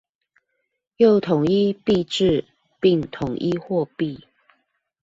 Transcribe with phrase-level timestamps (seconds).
[0.97, 2.45] 又統一幣制，
[2.79, 4.23] 並統一貨幣